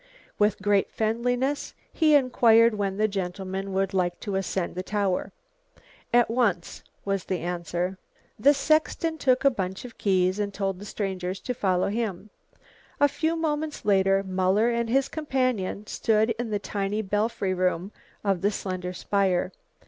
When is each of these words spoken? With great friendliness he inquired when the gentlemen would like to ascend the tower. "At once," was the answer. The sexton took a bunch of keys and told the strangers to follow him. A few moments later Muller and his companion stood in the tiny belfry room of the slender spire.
With 0.39 0.63
great 0.63 0.91
friendliness 0.91 1.75
he 1.93 2.15
inquired 2.15 2.73
when 2.73 2.97
the 2.97 3.07
gentlemen 3.07 3.71
would 3.71 3.93
like 3.93 4.19
to 4.21 4.33
ascend 4.33 4.73
the 4.73 4.81
tower. 4.81 5.31
"At 6.11 6.27
once," 6.27 6.81
was 7.05 7.25
the 7.25 7.37
answer. 7.41 7.99
The 8.39 8.55
sexton 8.55 9.19
took 9.19 9.45
a 9.45 9.51
bunch 9.51 9.85
of 9.85 9.99
keys 9.99 10.39
and 10.39 10.51
told 10.51 10.79
the 10.79 10.85
strangers 10.85 11.39
to 11.41 11.53
follow 11.53 11.89
him. 11.89 12.31
A 12.99 13.07
few 13.07 13.35
moments 13.35 13.85
later 13.85 14.23
Muller 14.23 14.71
and 14.71 14.89
his 14.89 15.07
companion 15.07 15.85
stood 15.85 16.31
in 16.39 16.49
the 16.49 16.57
tiny 16.57 17.03
belfry 17.03 17.53
room 17.53 17.91
of 18.23 18.41
the 18.41 18.49
slender 18.49 18.93
spire. 18.93 19.51